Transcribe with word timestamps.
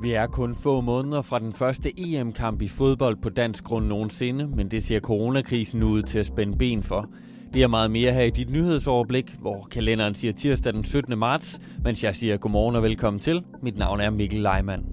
Vi 0.00 0.12
er 0.12 0.26
kun 0.26 0.54
få 0.54 0.80
måneder 0.80 1.22
fra 1.22 1.38
den 1.38 1.52
første 1.52 1.92
EM-kamp 2.00 2.62
i 2.62 2.68
fodbold 2.68 3.16
på 3.22 3.28
dansk 3.28 3.64
grund 3.64 3.86
nogensinde, 3.86 4.46
men 4.46 4.70
det 4.70 4.82
ser 4.82 5.00
coronakrisen 5.00 5.82
ud 5.82 6.02
til 6.02 6.18
at 6.18 6.26
spænde 6.26 6.58
ben 6.58 6.82
for. 6.82 7.08
Det 7.54 7.62
er 7.62 7.66
meget 7.66 7.90
mere 7.90 8.12
her 8.12 8.22
i 8.22 8.30
dit 8.30 8.50
nyhedsoverblik, 8.50 9.36
hvor 9.40 9.68
kalenderen 9.70 10.14
siger 10.14 10.32
tirsdag 10.32 10.72
den 10.72 10.84
17. 10.84 11.18
marts, 11.18 11.60
mens 11.84 12.04
jeg 12.04 12.14
siger 12.14 12.36
godmorgen 12.36 12.76
og 12.76 12.82
velkommen 12.82 13.20
til. 13.20 13.44
Mit 13.62 13.78
navn 13.78 14.00
er 14.00 14.10
Mikkel 14.10 14.40
Leimann. 14.40 14.84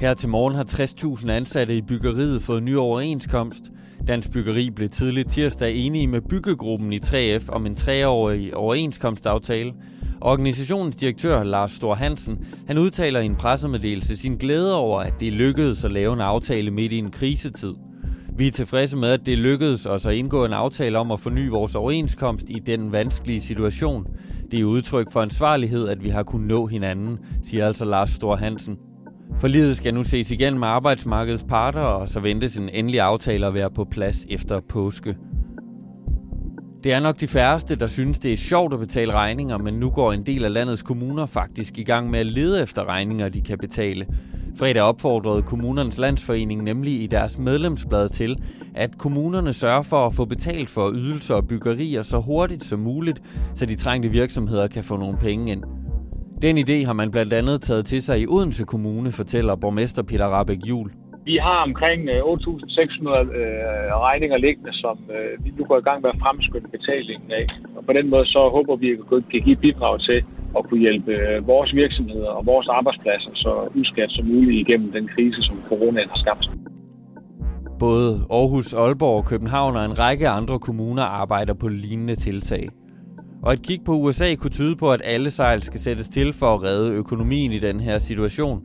Her 0.00 0.14
til 0.14 0.28
morgen 0.28 0.54
har 0.54 0.64
60.000 0.64 1.30
ansatte 1.30 1.76
i 1.76 1.82
byggeriet 1.82 2.42
fået 2.42 2.62
ny 2.62 2.76
overenskomst. 2.76 3.72
Dansk 4.08 4.32
Byggeri 4.32 4.70
blev 4.70 4.88
tidligt 4.88 5.30
tirsdag 5.30 5.76
enige 5.76 6.06
med 6.06 6.20
byggegruppen 6.20 6.92
i 6.92 6.98
3F 6.98 7.48
om 7.48 7.66
en 7.66 7.74
treårig 7.74 8.56
overenskomstaftale. 8.56 9.72
Organisationens 10.24 10.96
direktør 10.96 11.42
Lars 11.42 11.70
Stor 11.70 11.94
Hansen, 11.94 12.46
han 12.66 12.78
udtaler 12.78 13.20
i 13.20 13.26
en 13.26 13.36
pressemeddelelse 13.36 14.16
sin 14.16 14.36
glæde 14.36 14.76
over, 14.76 15.00
at 15.00 15.14
det 15.20 15.32
lykkedes 15.32 15.84
at 15.84 15.92
lave 15.92 16.12
en 16.12 16.20
aftale 16.20 16.70
midt 16.70 16.92
i 16.92 16.98
en 16.98 17.10
krisetid. 17.10 17.74
Vi 18.36 18.46
er 18.46 18.50
tilfredse 18.50 18.96
med, 18.96 19.08
at 19.08 19.26
det 19.26 19.38
lykkedes 19.38 19.86
os 19.86 20.06
at 20.06 20.14
indgå 20.14 20.44
en 20.44 20.52
aftale 20.52 20.98
om 20.98 21.10
at 21.10 21.20
forny 21.20 21.48
vores 21.48 21.74
overenskomst 21.74 22.50
i 22.50 22.58
den 22.66 22.92
vanskelige 22.92 23.40
situation. 23.40 24.06
Det 24.50 24.60
er 24.60 24.64
udtryk 24.64 25.12
for 25.12 25.20
ansvarlighed, 25.20 25.88
at 25.88 26.04
vi 26.04 26.08
har 26.08 26.22
kunnet 26.22 26.48
nå 26.48 26.66
hinanden, 26.66 27.18
siger 27.42 27.66
altså 27.66 27.84
Lars 27.84 28.10
Stor 28.10 28.36
Hansen. 28.36 28.76
Forlidet 29.38 29.76
skal 29.76 29.94
nu 29.94 30.02
ses 30.02 30.30
igen 30.30 30.58
med 30.58 30.68
arbejdsmarkedets 30.68 31.44
parter, 31.48 31.80
og 31.80 32.08
så 32.08 32.20
ventes 32.20 32.56
en 32.56 32.68
endelig 32.68 33.00
aftale 33.00 33.46
at 33.46 33.54
være 33.54 33.70
på 33.70 33.84
plads 33.84 34.26
efter 34.30 34.60
påske. 34.60 35.16
Det 36.84 36.92
er 36.92 37.00
nok 37.00 37.20
de 37.20 37.28
færreste, 37.28 37.76
der 37.76 37.86
synes, 37.86 38.18
det 38.18 38.32
er 38.32 38.36
sjovt 38.36 38.72
at 38.74 38.80
betale 38.80 39.12
regninger, 39.12 39.58
men 39.58 39.74
nu 39.74 39.90
går 39.90 40.12
en 40.12 40.26
del 40.26 40.44
af 40.44 40.52
landets 40.52 40.82
kommuner 40.82 41.26
faktisk 41.26 41.78
i 41.78 41.82
gang 41.82 42.10
med 42.10 42.20
at 42.20 42.26
lede 42.26 42.62
efter 42.62 42.88
regninger, 42.88 43.28
de 43.28 43.40
kan 43.40 43.58
betale. 43.58 44.06
Fredag 44.56 44.82
opfordrede 44.82 45.42
kommunernes 45.42 45.98
landsforening 45.98 46.62
nemlig 46.62 47.02
i 47.02 47.06
deres 47.06 47.38
medlemsblad 47.38 48.08
til, 48.08 48.42
at 48.74 48.98
kommunerne 48.98 49.52
sørger 49.52 49.82
for 49.82 50.06
at 50.06 50.14
få 50.14 50.24
betalt 50.24 50.70
for 50.70 50.92
ydelser 50.94 51.34
og 51.34 51.46
byggerier 51.48 52.02
så 52.02 52.20
hurtigt 52.20 52.64
som 52.64 52.78
muligt, 52.78 53.22
så 53.54 53.66
de 53.66 53.76
trængte 53.76 54.08
virksomheder 54.08 54.68
kan 54.68 54.84
få 54.84 54.96
nogle 54.96 55.18
penge 55.18 55.52
ind. 55.52 55.62
Den 56.42 56.58
idé 56.58 56.86
har 56.86 56.92
man 56.92 57.10
blandt 57.10 57.32
andet 57.32 57.62
taget 57.62 57.86
til 57.86 58.02
sig 58.02 58.20
i 58.20 58.26
Odense 58.26 58.64
Kommune, 58.64 59.12
fortæller 59.12 59.56
borgmester 59.56 60.02
Peter 60.02 60.26
Rabeck 60.26 60.68
Jul. 60.68 60.90
Vi 61.24 61.36
har 61.46 61.58
omkring 61.68 62.00
øh, 62.14 62.20
8.600 62.22 63.08
øh, 63.40 63.90
regninger 64.08 64.36
liggende, 64.36 64.72
som 64.72 64.96
øh, 65.16 65.44
vi 65.44 65.50
nu 65.58 65.64
går 65.64 65.78
i 65.78 65.86
gang 65.88 66.02
med 66.02 66.10
at 66.14 66.20
fremskynde 66.22 66.68
betalingen 66.76 67.30
af. 67.40 67.46
Og 67.76 67.82
på 67.88 67.92
den 67.92 68.06
måde 68.10 68.26
så 68.26 68.40
håber 68.56 68.76
vi, 68.76 68.88
at 68.92 68.98
vi 68.98 69.22
kan 69.32 69.42
give 69.46 69.56
bidrag 69.56 70.00
til 70.00 70.18
at 70.56 70.64
kunne 70.66 70.80
hjælpe 70.80 71.12
øh, 71.12 71.46
vores 71.46 71.74
virksomheder 71.74 72.30
og 72.38 72.46
vores 72.46 72.68
arbejdspladser 72.68 73.30
så 73.34 73.52
uskat 73.80 74.10
som 74.10 74.24
muligt 74.26 74.68
igennem 74.68 74.92
den 74.92 75.08
krise, 75.14 75.42
som 75.42 75.56
coronaen 75.68 76.08
har 76.08 76.20
skabt. 76.24 76.46
Både 77.78 78.10
Aarhus, 78.30 78.74
Aalborg, 78.74 79.16
og 79.16 79.24
København 79.24 79.76
og 79.76 79.84
en 79.84 79.98
række 79.98 80.28
andre 80.28 80.58
kommuner 80.58 81.02
arbejder 81.02 81.54
på 81.54 81.68
lignende 81.68 82.14
tiltag. 82.14 82.68
Og 83.42 83.52
et 83.52 83.62
kig 83.66 83.80
på 83.84 83.92
USA 83.92 84.34
kunne 84.34 84.50
tyde 84.50 84.76
på, 84.76 84.92
at 84.92 85.02
alle 85.04 85.30
sejl 85.30 85.62
skal 85.62 85.80
sættes 85.80 86.08
til 86.08 86.32
for 86.32 86.46
at 86.54 86.62
redde 86.62 86.92
økonomien 86.92 87.52
i 87.52 87.58
den 87.58 87.80
her 87.80 87.98
situation. 87.98 88.62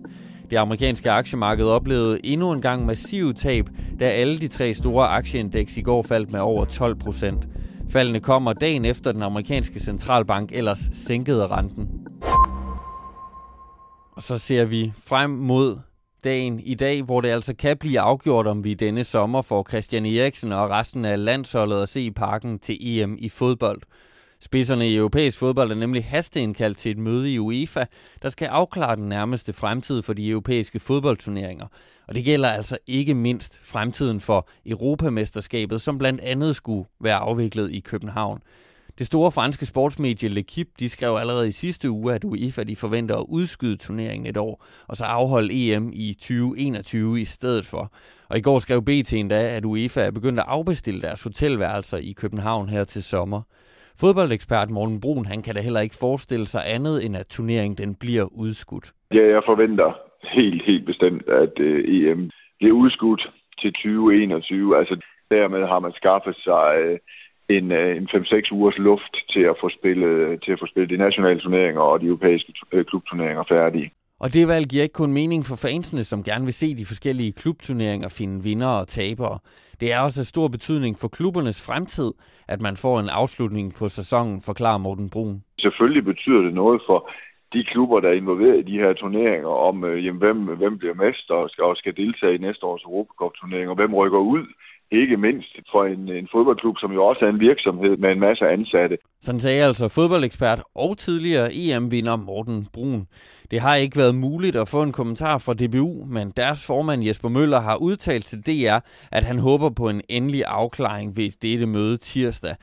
Det 0.49 0.57
amerikanske 0.57 1.11
aktiemarked 1.11 1.65
oplevede 1.65 2.25
endnu 2.25 2.51
en 2.51 2.61
gang 2.61 2.85
massive 2.85 3.33
tab, 3.33 3.69
da 3.99 4.09
alle 4.09 4.39
de 4.39 4.47
tre 4.47 4.73
store 4.73 5.07
aktieindeks 5.07 5.77
i 5.77 5.81
går 5.81 6.01
faldt 6.01 6.31
med 6.31 6.39
over 6.39 6.65
12 6.65 6.95
procent. 6.95 7.47
Faldene 7.89 8.19
kommer 8.19 8.53
dagen 8.53 8.85
efter 8.85 9.11
den 9.11 9.23
amerikanske 9.23 9.79
centralbank 9.79 10.51
ellers 10.51 10.89
sænkede 10.93 11.47
renten. 11.47 11.89
Og 14.11 14.23
så 14.23 14.37
ser 14.37 14.65
vi 14.65 14.93
frem 15.07 15.29
mod 15.29 15.79
dagen 16.23 16.59
i 16.59 16.75
dag, 16.75 17.03
hvor 17.03 17.21
det 17.21 17.29
altså 17.29 17.55
kan 17.55 17.77
blive 17.77 17.99
afgjort, 17.99 18.47
om 18.47 18.63
vi 18.63 18.73
denne 18.73 19.03
sommer 19.03 19.41
får 19.41 19.65
Christian 19.69 20.05
Eriksen 20.05 20.51
og 20.51 20.69
resten 20.69 21.05
af 21.05 21.25
landsholdet 21.25 21.81
at 21.81 21.89
se 21.89 22.01
i 22.01 22.11
parken 22.11 22.59
til 22.59 22.77
EM 22.81 23.17
i 23.19 23.29
fodbold. 23.29 23.81
Spidserne 24.47 24.89
i 24.89 24.95
europæisk 24.95 25.37
fodbold 25.37 25.71
er 25.71 25.75
nemlig 25.75 26.05
hasteindkaldt 26.05 26.77
til 26.77 26.91
et 26.91 26.97
møde 26.97 27.33
i 27.33 27.39
UEFA, 27.39 27.85
der 28.21 28.29
skal 28.29 28.45
afklare 28.45 28.95
den 28.95 29.09
nærmeste 29.09 29.53
fremtid 29.53 30.01
for 30.01 30.13
de 30.13 30.29
europæiske 30.29 30.79
fodboldturneringer. 30.79 31.65
Og 32.07 32.15
det 32.15 32.25
gælder 32.25 32.49
altså 32.49 32.77
ikke 32.87 33.13
mindst 33.13 33.59
fremtiden 33.63 34.19
for 34.19 34.47
Europamesterskabet, 34.65 35.81
som 35.81 35.97
blandt 35.97 36.21
andet 36.21 36.55
skulle 36.55 36.89
være 37.01 37.15
afviklet 37.15 37.71
i 37.71 37.79
København. 37.79 38.39
Det 38.97 39.07
store 39.07 39.31
franske 39.31 39.65
sportsmedie 39.65 40.29
L'Equipe 40.29 40.73
de 40.79 40.89
skrev 40.89 41.15
allerede 41.15 41.47
i 41.47 41.51
sidste 41.51 41.91
uge, 41.91 42.13
at 42.13 42.23
UEFA 42.23 42.63
de 42.63 42.75
forventer 42.75 43.15
at 43.15 43.25
udskyde 43.27 43.77
turneringen 43.77 44.25
et 44.25 44.37
år, 44.37 44.65
og 44.87 44.97
så 44.97 45.05
afholde 45.05 45.73
EM 45.73 45.91
i 45.93 46.13
2021 46.13 47.21
i 47.21 47.25
stedet 47.25 47.65
for. 47.65 47.93
Og 48.29 48.37
i 48.37 48.41
går 48.41 48.59
skrev 48.59 48.81
BT 48.81 49.13
endda, 49.13 49.55
at 49.55 49.65
UEFA 49.65 50.01
er 50.01 50.11
begyndt 50.11 50.39
at 50.39 50.45
afbestille 50.47 51.01
deres 51.01 51.23
hotelværelser 51.23 51.97
i 51.97 52.11
København 52.11 52.69
her 52.69 52.83
til 52.83 53.03
sommer. 53.03 53.41
Fodboldekspert 53.99 54.69
Morten 54.69 55.01
Brun, 55.01 55.25
han 55.25 55.41
kan 55.41 55.53
da 55.55 55.61
heller 55.61 55.79
ikke 55.79 55.95
forestille 55.99 56.45
sig 56.45 56.61
andet, 56.75 57.05
end 57.05 57.17
at 57.17 57.27
turneringen 57.27 57.77
den 57.77 57.95
bliver 57.95 58.27
udskudt. 58.43 58.87
Ja, 59.13 59.25
jeg 59.35 59.41
forventer 59.45 59.89
helt, 60.23 60.61
helt 60.65 60.85
bestemt, 60.85 61.29
at 61.29 61.59
øh, 61.59 61.79
EM 61.95 62.31
bliver 62.59 62.75
udskudt 62.75 63.31
til 63.61 63.73
2021. 63.73 64.77
Altså 64.77 64.95
dermed 65.31 65.67
har 65.67 65.79
man 65.79 65.93
skaffet 65.93 66.35
sig 66.35 66.65
øh, 66.83 66.97
en, 67.49 67.71
øh, 67.71 67.97
en 67.97 68.09
5-6 68.15 68.51
ugers 68.51 68.77
luft 68.77 69.13
til 69.29 69.43
at 69.51 69.55
få 69.61 69.69
spillet, 69.69 70.43
til 70.43 70.51
at 70.51 70.59
få 70.59 70.67
spillet 70.67 70.89
de 70.89 71.03
nationale 71.05 71.39
turneringer 71.39 71.81
og 71.81 72.01
de 72.01 72.05
europæiske 72.05 72.53
øh, 72.71 72.85
klubturneringer 72.85 73.43
færdige. 73.43 73.91
Og 74.19 74.33
det 74.33 74.47
valg 74.47 74.65
giver 74.67 74.83
ikke 74.83 74.93
kun 74.93 75.13
mening 75.13 75.45
for 75.45 75.55
fansene, 75.55 76.03
som 76.03 76.23
gerne 76.23 76.45
vil 76.45 76.53
se 76.53 76.75
de 76.75 76.85
forskellige 76.85 77.31
klubturneringer 77.31 78.09
finde 78.09 78.43
vinder 78.43 78.67
og 78.67 78.87
tabere. 78.87 79.39
Det 79.79 79.93
er 79.93 79.99
også 79.99 80.21
af 80.21 80.25
stor 80.25 80.47
betydning 80.47 80.97
for 81.01 81.07
klubbernes 81.07 81.65
fremtid, 81.67 82.11
at 82.47 82.61
man 82.61 82.77
får 82.77 82.99
en 82.99 83.09
afslutning 83.09 83.75
på 83.79 83.87
sæsonen, 83.87 84.41
forklarer 84.41 84.77
Morten 84.77 85.09
Brun. 85.09 85.43
Selvfølgelig 85.59 86.05
betyder 86.05 86.41
det 86.41 86.53
noget 86.53 86.81
for 86.87 87.09
de 87.53 87.63
klubber, 87.63 87.99
der 87.99 88.09
er 88.09 88.21
involveret 88.21 88.59
i 88.59 88.71
de 88.71 88.79
her 88.81 88.93
turneringer, 88.93 89.49
om 89.69 89.83
øh, 89.83 90.05
jamen, 90.05 90.21
hvem, 90.23 90.37
hvem 90.57 90.77
bliver 90.77 90.93
mester 91.05 91.33
og 91.33 91.49
skal, 91.49 91.63
og 91.63 91.77
skal 91.77 91.95
deltage 91.95 92.35
i 92.35 92.45
næste 92.47 92.65
års 92.65 92.83
Europacup-turnering, 92.83 93.69
og 93.69 93.75
hvem 93.75 93.93
rykker 93.93 94.19
ud 94.19 94.45
ikke 94.91 95.17
mindst 95.17 95.55
for 95.71 95.85
en, 95.85 96.09
en 96.09 96.27
fodboldklub, 96.31 96.75
som 96.77 96.91
jo 96.91 97.05
også 97.05 97.25
er 97.25 97.29
en 97.29 97.39
virksomhed 97.39 97.97
med 97.97 98.09
en 98.11 98.19
masse 98.19 98.45
ansatte. 98.45 98.97
Sådan 99.21 99.39
sagde 99.39 99.63
altså 99.63 99.87
fodboldekspert 99.87 100.63
og 100.75 100.97
tidligere 100.97 101.49
EM-vinder 101.53 102.15
Morten 102.15 102.67
Brun. 102.73 103.07
Det 103.51 103.59
har 103.59 103.75
ikke 103.75 103.97
været 103.97 104.15
muligt 104.15 104.55
at 104.55 104.67
få 104.67 104.83
en 104.83 104.91
kommentar 104.91 105.37
fra 105.37 105.53
DBU, 105.53 106.05
men 106.05 106.33
deres 106.37 106.67
formand 106.67 107.03
Jesper 107.03 107.29
Møller 107.29 107.59
har 107.59 107.77
udtalt 107.81 108.25
til 108.25 108.39
DR, 108.39 108.79
at 109.11 109.23
han 109.23 109.39
håber 109.39 109.69
på 109.69 109.89
en 109.89 110.01
endelig 110.09 110.43
afklaring 110.45 111.17
ved 111.17 111.31
dette 111.41 111.65
møde 111.65 111.97
tirsdag. 111.97 112.55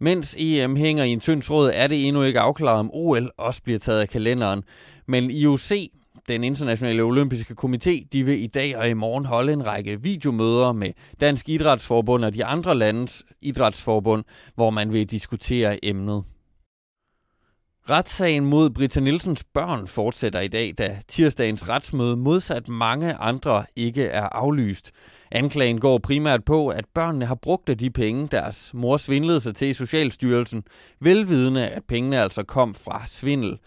Mens 0.00 0.36
EM 0.38 0.76
hænger 0.76 1.04
i 1.04 1.10
en 1.10 1.20
tynd 1.20 1.42
tråd, 1.42 1.70
er 1.74 1.86
det 1.86 2.06
endnu 2.08 2.22
ikke 2.22 2.40
afklaret, 2.40 2.78
om 2.78 2.90
OL 2.92 3.30
også 3.36 3.62
bliver 3.62 3.78
taget 3.78 4.00
af 4.00 4.08
kalenderen. 4.08 4.62
Men 5.06 5.30
IOC 5.30 5.72
den 6.28 6.44
internationale 6.44 7.02
olympiske 7.02 7.54
komité, 7.60 8.06
de 8.12 8.24
vil 8.24 8.42
i 8.42 8.46
dag 8.46 8.76
og 8.76 8.88
i 8.88 8.92
morgen 8.92 9.24
holde 9.24 9.52
en 9.52 9.66
række 9.66 10.02
videomøder 10.02 10.72
med 10.72 10.92
Dansk 11.20 11.48
Idrætsforbund 11.48 12.24
og 12.24 12.34
de 12.34 12.44
andre 12.44 12.74
landes 12.74 13.24
idrætsforbund, 13.42 14.24
hvor 14.54 14.70
man 14.70 14.92
vil 14.92 15.06
diskutere 15.06 15.84
emnet. 15.84 16.24
Retssagen 17.90 18.44
mod 18.44 18.70
Britta 18.70 19.00
Nielsens 19.00 19.44
børn 19.44 19.86
fortsætter 19.86 20.40
i 20.40 20.48
dag, 20.48 20.74
da 20.78 20.98
tirsdagens 21.08 21.68
retsmøde 21.68 22.16
modsat 22.16 22.68
mange 22.68 23.14
andre 23.14 23.64
ikke 23.76 24.04
er 24.04 24.22
aflyst. 24.22 24.92
Anklagen 25.32 25.80
går 25.80 25.98
primært 25.98 26.44
på, 26.44 26.68
at 26.68 26.84
børnene 26.94 27.26
har 27.26 27.34
brugt 27.34 27.68
af 27.68 27.78
de 27.78 27.90
penge, 27.90 28.28
deres 28.30 28.70
mor 28.74 28.96
svindlede 28.96 29.40
sig 29.40 29.54
til 29.56 29.68
i 29.68 29.72
Socialstyrelsen, 29.72 30.62
velvidende 31.00 31.68
at 31.68 31.84
pengene 31.84 32.20
altså 32.20 32.42
kom 32.42 32.74
fra 32.74 33.02
svindel. 33.06 33.58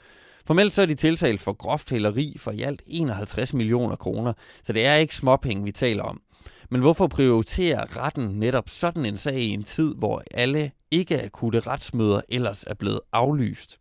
Formelt 0.45 0.73
så 0.73 0.81
er 0.81 0.85
de 0.85 0.95
tiltalt 0.95 1.41
for 1.41 1.53
groft 1.53 1.89
hæleri 1.89 2.35
for 2.39 2.51
i 2.51 2.61
alt 2.61 2.81
51 2.87 3.53
millioner 3.53 3.95
kroner, 3.95 4.33
så 4.63 4.73
det 4.73 4.85
er 4.85 4.95
ikke 4.95 5.15
småpenge, 5.15 5.63
vi 5.63 5.71
taler 5.71 6.03
om. 6.03 6.21
Men 6.69 6.81
hvorfor 6.81 7.07
prioriterer 7.07 8.03
retten 8.03 8.25
netop 8.25 8.69
sådan 8.69 9.05
en 9.05 9.17
sag 9.17 9.39
i 9.39 9.49
en 9.49 9.63
tid, 9.63 9.95
hvor 9.97 10.23
alle 10.31 10.71
ikke 10.91 11.23
akutte 11.23 11.59
retsmøder 11.59 12.21
ellers 12.29 12.63
er 12.63 12.73
blevet 12.73 12.99
aflyst? 13.13 13.77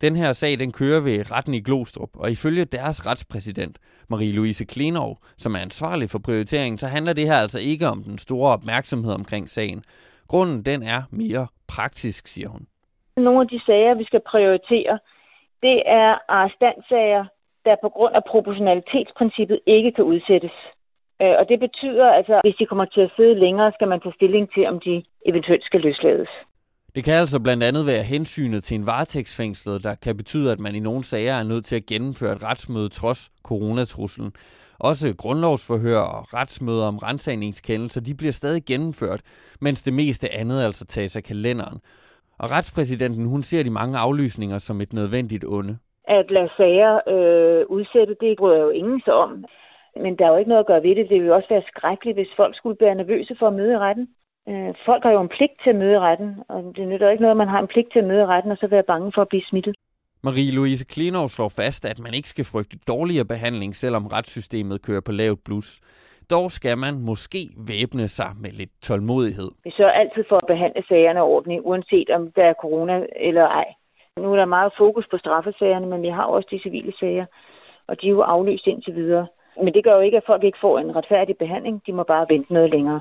Den 0.00 0.16
her 0.16 0.32
sag 0.32 0.58
den 0.58 0.72
kører 0.72 1.00
ved 1.00 1.30
retten 1.30 1.54
i 1.54 1.60
Glostrup, 1.60 2.10
og 2.14 2.30
ifølge 2.30 2.64
deres 2.64 3.06
retspræsident, 3.06 3.78
Marie-Louise 4.12 4.64
Klenov, 4.64 5.18
som 5.36 5.54
er 5.54 5.58
ansvarlig 5.58 6.10
for 6.10 6.18
prioriteringen, 6.24 6.78
så 6.78 6.86
handler 6.86 7.12
det 7.12 7.26
her 7.26 7.36
altså 7.36 7.60
ikke 7.60 7.86
om 7.86 8.02
den 8.02 8.18
store 8.18 8.52
opmærksomhed 8.52 9.12
omkring 9.12 9.48
sagen. 9.48 9.84
Grunden 10.28 10.62
den 10.62 10.82
er 10.82 11.02
mere 11.10 11.46
praktisk, 11.68 12.26
siger 12.26 12.48
hun. 12.48 12.66
Nogle 13.16 13.40
af 13.40 13.48
de 13.48 13.60
sager, 13.66 13.94
vi 13.94 14.04
skal 14.04 14.20
prioritere, 14.30 14.98
det 15.62 15.82
er 15.86 16.18
arrestantsager, 16.28 17.24
der 17.64 17.76
på 17.82 17.88
grund 17.88 18.14
af 18.14 18.22
proportionalitetsprincippet 18.30 19.60
ikke 19.66 19.92
kan 19.92 20.04
udsættes. 20.04 20.56
Øh, 21.22 21.34
og 21.38 21.48
det 21.48 21.58
betyder 21.60 22.06
altså, 22.18 22.34
at 22.34 22.40
hvis 22.44 22.58
de 22.60 22.66
kommer 22.66 22.84
til 22.84 23.00
at 23.00 23.12
sidde 23.16 23.34
længere, 23.34 23.72
skal 23.72 23.88
man 23.88 24.00
tage 24.00 24.14
stilling 24.14 24.52
til, 24.54 24.66
om 24.66 24.80
de 24.80 25.04
eventuelt 25.26 25.64
skal 25.64 25.80
løslades. 25.80 26.28
Det 26.96 27.04
kan 27.04 27.14
altså 27.14 27.40
blandt 27.42 27.62
andet 27.62 27.86
være 27.86 28.02
hensynet 28.02 28.62
til 28.62 28.74
en 28.74 28.86
varetægtsfængslet, 28.86 29.84
der 29.84 29.94
kan 30.04 30.16
betyde, 30.16 30.52
at 30.52 30.60
man 30.60 30.74
i 30.74 30.80
nogle 30.80 31.04
sager 31.04 31.34
er 31.34 31.42
nødt 31.42 31.64
til 31.64 31.76
at 31.76 31.86
gennemføre 31.86 32.32
et 32.32 32.44
retsmøde 32.44 32.88
trods 32.88 33.30
coronatruslen. 33.44 34.32
Også 34.80 35.14
grundlovsforhør 35.18 35.98
og 35.98 36.34
retsmøder 36.34 36.86
om 36.86 36.98
rensagningskendelser, 36.98 38.00
de 38.00 38.14
bliver 38.18 38.32
stadig 38.32 38.62
gennemført, 38.68 39.20
mens 39.60 39.82
det 39.82 39.94
meste 39.94 40.34
andet 40.40 40.62
altså 40.62 40.86
tages 40.86 41.16
af 41.16 41.22
kalenderen. 41.22 41.78
Og 42.38 42.50
retspræsidenten, 42.50 43.26
hun 43.26 43.42
ser 43.42 43.62
de 43.64 43.70
mange 43.70 43.98
aflysninger 43.98 44.58
som 44.58 44.80
et 44.80 44.92
nødvendigt 44.92 45.44
onde. 45.48 45.78
At 46.08 46.30
lade 46.30 46.50
sager 46.56 46.94
øh, 47.14 47.66
udsætte, 47.68 48.16
det 48.20 48.36
bryder 48.38 48.60
jo 48.60 48.70
ingen 48.70 49.00
sig 49.04 49.14
om. 49.14 49.44
Men 50.02 50.18
der 50.18 50.24
er 50.26 50.30
jo 50.30 50.36
ikke 50.36 50.48
noget 50.48 50.64
at 50.64 50.66
gøre 50.66 50.82
ved 50.82 50.94
det. 50.96 51.08
Det 51.08 51.14
ville 51.14 51.26
jo 51.26 51.34
også 51.34 51.48
være 51.48 51.68
skrækkeligt, 51.72 52.16
hvis 52.16 52.36
folk 52.36 52.56
skulle 52.56 52.76
være 52.80 52.94
nervøse 52.94 53.36
for 53.38 53.46
at 53.48 53.54
møde 53.54 53.72
i 53.72 53.78
retten. 53.78 54.08
Øh, 54.48 54.74
folk 54.86 55.02
har 55.02 55.12
jo 55.12 55.20
en 55.20 55.34
pligt 55.36 55.56
til 55.62 55.70
at 55.70 55.76
møde 55.76 56.00
retten, 56.00 56.30
og 56.48 56.72
det 56.76 56.88
nytter 56.88 57.10
ikke 57.10 57.22
noget, 57.22 57.36
at 57.36 57.42
man 57.44 57.48
har 57.48 57.60
en 57.60 57.66
pligt 57.66 57.92
til 57.92 57.98
at 57.98 58.04
møde 58.04 58.26
retten, 58.26 58.50
og 58.52 58.58
så 58.60 58.66
være 58.66 58.82
bange 58.82 59.12
for 59.14 59.22
at 59.22 59.28
blive 59.28 59.48
smittet. 59.50 59.74
Marie-Louise 60.26 60.84
Klinov 60.94 61.28
slår 61.28 61.48
fast, 61.48 61.84
at 61.84 61.98
man 61.98 62.14
ikke 62.14 62.28
skal 62.28 62.44
frygte 62.44 62.78
dårligere 62.88 63.24
behandling, 63.24 63.74
selvom 63.74 64.06
retssystemet 64.06 64.82
kører 64.86 65.00
på 65.00 65.12
lavt 65.12 65.40
blus. 65.44 65.80
Dog 66.30 66.50
skal 66.50 66.78
man 66.78 66.94
måske 67.10 67.38
væbne 67.56 68.08
sig 68.08 68.30
med 68.42 68.50
lidt 68.50 68.70
tålmodighed. 68.82 69.50
Vi 69.64 69.70
sørger 69.76 69.92
altid 69.92 70.24
for 70.28 70.36
at 70.36 70.46
behandle 70.46 70.82
sagerne 70.88 71.22
ordentligt, 71.22 71.60
uanset 71.64 72.10
om 72.10 72.32
der 72.36 72.44
er 72.44 72.54
corona 72.62 73.06
eller 73.16 73.46
ej. 73.46 73.68
Nu 74.16 74.32
er 74.32 74.36
der 74.36 74.44
meget 74.44 74.72
fokus 74.78 75.06
på 75.10 75.18
straffesagerne, 75.18 75.86
men 75.86 76.02
vi 76.02 76.08
har 76.08 76.24
også 76.24 76.48
de 76.50 76.62
civile 76.62 76.92
sager, 77.00 77.26
og 77.88 78.00
de 78.00 78.06
er 78.06 78.10
jo 78.10 78.20
aflyst 78.20 78.66
indtil 78.66 78.94
videre. 78.94 79.26
Men 79.64 79.74
det 79.74 79.84
gør 79.84 79.94
jo 79.94 80.00
ikke, 80.00 80.16
at 80.16 80.26
folk 80.26 80.44
ikke 80.44 80.58
får 80.60 80.78
en 80.78 80.96
retfærdig 80.96 81.36
behandling. 81.36 81.82
De 81.86 81.92
må 81.92 82.02
bare 82.02 82.26
vente 82.28 82.52
noget 82.52 82.70
længere. 82.70 83.00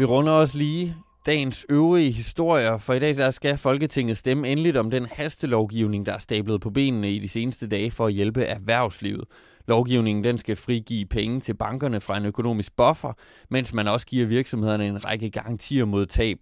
Vi 0.00 0.04
runder 0.04 0.32
også 0.32 0.58
lige 0.58 0.96
dagens 1.26 1.66
øvrige 1.68 2.12
historier, 2.12 2.78
for 2.78 2.94
i 2.94 2.98
dag 2.98 3.14
så 3.14 3.30
skal 3.30 3.56
Folketinget 3.56 4.16
stemme 4.16 4.48
endeligt 4.48 4.76
om 4.76 4.90
den 4.90 5.06
hastelovgivning, 5.06 6.06
der 6.06 6.12
er 6.12 6.18
stablet 6.18 6.60
på 6.60 6.70
benene 6.70 7.12
i 7.12 7.18
de 7.18 7.28
seneste 7.28 7.68
dage 7.68 7.90
for 7.90 8.06
at 8.06 8.12
hjælpe 8.12 8.42
erhvervslivet. 8.42 9.24
Lovgivningen 9.68 10.24
den 10.24 10.38
skal 10.38 10.56
frigive 10.56 11.06
penge 11.06 11.40
til 11.40 11.54
bankerne 11.54 12.00
fra 12.00 12.16
en 12.16 12.24
økonomisk 12.24 12.76
buffer, 12.76 13.12
mens 13.50 13.72
man 13.72 13.88
også 13.88 14.06
giver 14.06 14.26
virksomhederne 14.26 14.86
en 14.86 15.04
række 15.04 15.30
garantier 15.30 15.84
mod 15.84 16.06
tab. 16.06 16.38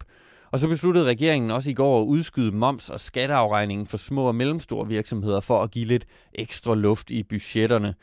Og 0.51 0.59
så 0.59 0.67
besluttede 0.67 1.05
regeringen 1.05 1.51
også 1.51 1.71
i 1.71 1.73
går 1.73 2.01
at 2.01 2.05
udskyde 2.05 2.51
moms- 2.51 2.89
og 2.89 2.99
skatteafregningen 2.99 3.87
for 3.87 3.97
små 3.97 4.23
og 4.23 4.35
mellemstore 4.35 4.87
virksomheder 4.87 5.39
for 5.39 5.63
at 5.63 5.71
give 5.71 5.85
lidt 5.85 6.05
ekstra 6.33 6.75
luft 6.75 7.11
i 7.11 7.23
budgetterne. 7.23 7.95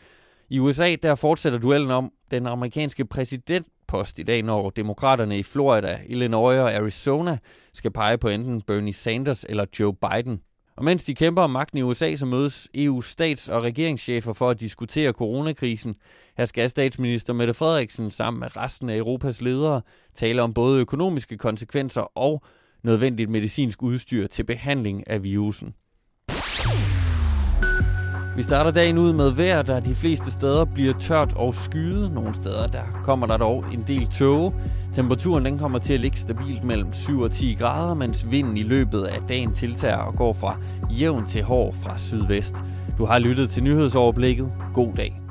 I 0.50 0.58
USA 0.58 0.94
der 1.02 1.14
fortsætter 1.14 1.58
duellen 1.58 1.90
om 1.90 2.12
den 2.30 2.46
amerikanske 2.46 3.04
præsident 3.04 3.66
post 3.88 4.18
i 4.18 4.22
dag, 4.22 4.42
når 4.42 4.70
demokraterne 4.70 5.38
i 5.38 5.42
Florida, 5.42 5.98
Illinois 6.06 6.58
og 6.58 6.72
Arizona 6.72 7.38
skal 7.74 7.90
pege 7.90 8.18
på 8.18 8.28
enten 8.28 8.60
Bernie 8.60 8.92
Sanders 8.92 9.44
eller 9.48 9.66
Joe 9.80 9.94
Biden. 9.94 10.40
Og 10.76 10.84
mens 10.84 11.04
de 11.04 11.14
kæmper 11.14 11.42
om 11.42 11.50
magten 11.50 11.78
i 11.78 11.82
USA, 11.82 12.16
så 12.16 12.26
mødes 12.26 12.68
EU's 12.76 13.02
stats- 13.02 13.48
og 13.48 13.64
regeringschefer 13.64 14.32
for 14.32 14.50
at 14.50 14.60
diskutere 14.60 15.12
coronakrisen. 15.12 15.94
Her 16.36 16.44
skal 16.44 16.70
statsminister 16.70 17.32
Mette 17.32 17.54
Frederiksen 17.54 18.10
sammen 18.10 18.40
med 18.40 18.56
resten 18.56 18.90
af 18.90 18.96
Europas 18.96 19.40
ledere 19.40 19.82
tale 20.14 20.42
om 20.42 20.54
både 20.54 20.80
økonomiske 20.80 21.38
konsekvenser 21.38 22.18
og 22.18 22.42
nødvendigt 22.82 23.30
medicinsk 23.30 23.82
udstyr 23.82 24.26
til 24.26 24.44
behandling 24.44 25.10
af 25.10 25.22
virusen. 25.22 25.74
Vi 28.36 28.42
starter 28.42 28.70
dagen 28.70 28.98
ud 28.98 29.12
med 29.12 29.30
vejr, 29.30 29.62
der 29.62 29.80
de 29.80 29.94
fleste 29.94 30.30
steder 30.32 30.64
bliver 30.64 30.94
tørt 31.00 31.32
og 31.36 31.54
skyet. 31.54 32.12
Nogle 32.12 32.34
steder 32.34 32.66
der 32.66 33.00
kommer 33.04 33.26
der 33.26 33.36
dog 33.36 33.64
en 33.72 33.84
del 33.86 34.06
tåge. 34.06 34.54
Temperaturen 34.94 35.44
den 35.44 35.58
kommer 35.58 35.78
til 35.78 35.94
at 35.94 36.00
ligge 36.00 36.16
stabilt 36.16 36.64
mellem 36.64 36.92
7 36.92 37.20
og 37.20 37.32
10 37.32 37.54
grader, 37.54 37.94
mens 37.94 38.30
vinden 38.30 38.56
i 38.56 38.62
løbet 38.62 39.02
af 39.02 39.20
dagen 39.28 39.52
tiltager 39.52 39.96
og 39.96 40.14
går 40.14 40.32
fra 40.32 40.56
jævn 40.90 41.26
til 41.26 41.42
hård 41.42 41.74
fra 41.74 41.98
sydvest. 41.98 42.54
Du 42.98 43.04
har 43.04 43.18
lyttet 43.18 43.50
til 43.50 43.62
nyhedsoverblikket. 43.62 44.48
God 44.74 44.92
dag. 44.96 45.25